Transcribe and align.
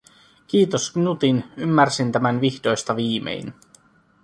Kiitos 0.47 0.91
Knutin, 0.91 1.43
ymmärsin 1.57 2.11
tämän 2.11 2.41
vihdoista 2.41 2.95
viimein. 2.95 3.53